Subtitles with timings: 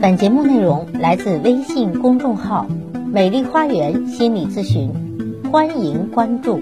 [0.00, 2.66] 本节目内容来自微信公众号
[3.12, 4.92] “美丽花园心理咨询”，
[5.50, 6.60] 欢迎关注。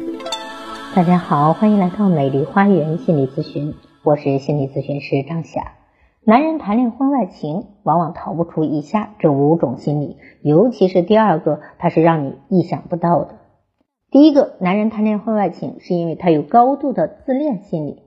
[0.94, 5.72] 大家好，欢迎来到美丽花园心理咨询，我是心理咨询师张霞。
[6.24, 13.34] 男人谈恋爱婚外情，往往逃不出以下这五种心理，尤其是第二个，它是让你意想不到的。
[14.10, 18.02] 第一个，男人谈恋爱婚外情是因为他有高度的自恋心理。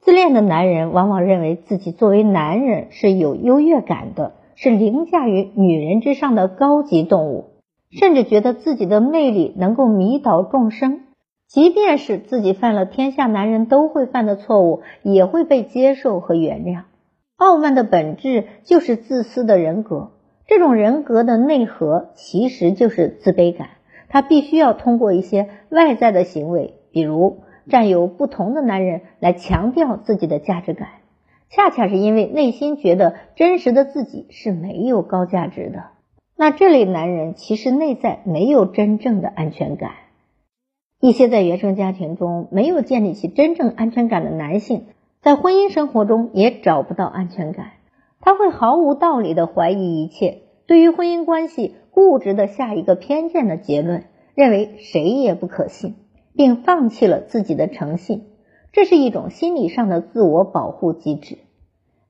[0.00, 4.32] 自恋的男人往往认为自己作为男人是有优越感的。
[4.54, 7.50] 是凌驾于女人之上的高级动物，
[7.90, 11.00] 甚至觉得自己的魅力能够迷倒众生，
[11.48, 16.82] 即便是自己犯了天下男人都会犯的错误，也会被接受和原谅。
[17.36, 20.12] 傲慢的本质就是自私的人格，
[20.46, 23.68] 这种人格的内核其实就是自卑感。
[24.08, 27.38] 他必须要通过一些外在的行为，比如
[27.68, 30.88] 占有不同的男人，来强调自己的价值感。
[31.54, 35.84] 恰恰是因为内心觉得真实的自己是没有高价值的，
[36.34, 39.90] 那这类男人其实内在没有真正的安全感。
[40.98, 44.86] 一些在原生家庭中没有建立起真正安全感的男性，
[45.20, 47.72] 在婚姻生活中也找不到安全感。
[48.22, 55.96] 他会毫无道理的怀疑一切，对于婚姻关系固执的下一个偏见的结论，认为谁也不可信，
[56.34, 58.24] 并放弃了自己的诚信。
[58.72, 61.38] 这是一种心理上的自我保护机制。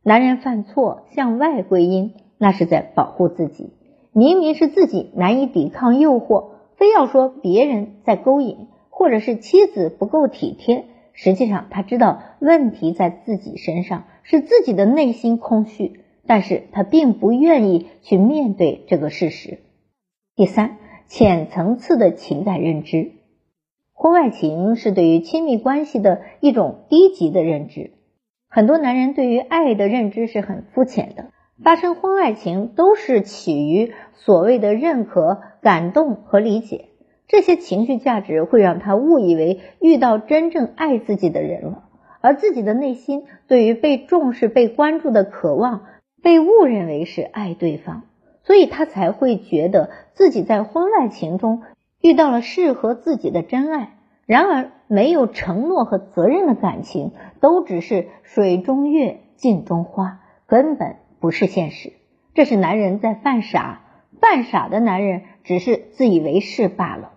[0.04, 3.70] 男人犯错向外归因，那是在保护自己。
[4.12, 10.84] 明明是自己难以抵抗诱惑，非要说别人在勾引，或者是妻子不够体贴。
[11.12, 19.58] 实际上，他知道问题在自己身上，是自己的内心空虚，但是他并不愿意去面对这个事实。
[20.36, 23.12] 第三，浅层次的情感认知。
[23.94, 27.92] 婚外情是对于亲密关系的一种低级的认知，
[28.48, 31.26] 很多男人对于爱的认知是很肤浅的。
[31.62, 36.86] 发生婚外情都是起于所谓的认可、感动和理解，
[37.28, 41.84] 这些情绪价值会让他误以为遇到真正爱自己的人了，
[42.20, 45.84] 而自己的内心对于被重视、被关注的渴望
[46.20, 48.02] 被误认为是爱对方，
[48.42, 51.62] 所以他才会觉得自己在婚外情中。
[52.02, 53.94] 遇到了适合自己的真爱，
[54.26, 61.92] 然而没有承诺和责任的感情，都只是水中月、镜中花，根本不是现实。
[62.34, 63.82] 这是男人在犯傻，
[64.20, 67.12] 犯傻的男人只是自以为是罢了。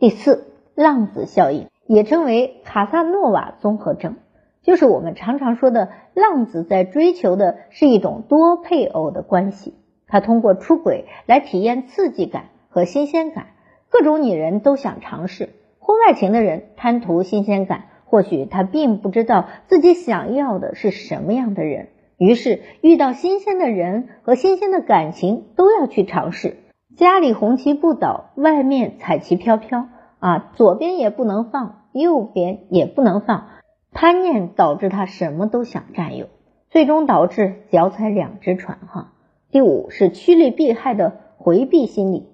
[0.00, 4.16] 第四，浪子效应也称为卡萨诺瓦综合症，
[4.62, 9.74] 就是我们常常说的浪子在追求的是一种多配偶的关系，
[10.08, 13.46] 他通过出轨来体验刺激感和新鲜感。
[13.94, 26.56] 各种女人都想尝试婚外情的人贪图新鲜感，或许他并不知道自己想要的是什么样的人，于是遇到新鲜的人和新鲜的感情都要去尝试。
[26.96, 29.86] 家里红旗不倒，外面彩旗飘飘
[30.18, 33.46] 啊，左边也不能放，右边也不能放，
[33.92, 36.26] 贪念导致他什么都想占有，
[36.68, 38.76] 最终导致脚踩两只船。
[38.88, 39.12] 哈，
[39.52, 42.33] 第五是趋利避害的回避心理。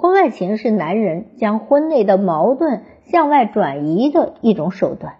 [0.00, 5.16] 婚外情是男人将婚内的矛盾向外转移的一种手段。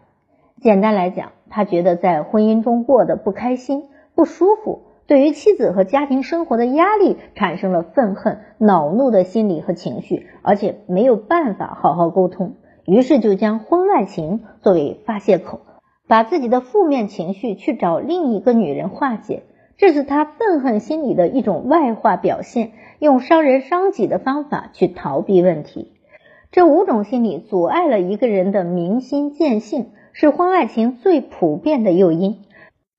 [0.60, 12.54] 简单来讲，他觉得在婚姻中过得不开心、不舒服，对于妻子和家庭生活的压力产生了愤恨、恼怒的心理和情绪，而且没有办法好好沟通，
[12.86, 15.58] 于是就将婚外情作为发泄口，
[16.06, 19.42] 把自己的负面情绪去找另一个女人化解。
[19.78, 25.92] 这是他愤恨心理的一种外化表现，用伤人伤己的方法去逃避问题。
[26.50, 32.40] 这五种心理阻碍了一个人的明心见性，是婚外情最普遍的诱因。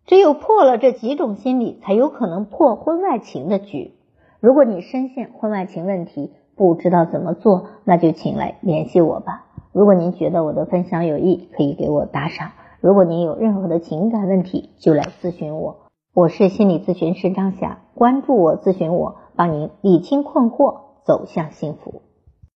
[0.06, 3.91] 只有破了这几种心理，才有可能破婚外情的局。
[4.40, 9.47] 如果你深陷婚外情问题，不知道怎么做，那就请来联系我吧。
[9.73, 12.51] 如果您觉得我的分享有益，可以给我打赏。
[12.79, 15.89] 如果您有任何的情感问题，就来咨询我。
[16.11, 22.02] 我是心理咨询师张霞，关注我，咨询我，帮您理清困惑，走向幸福。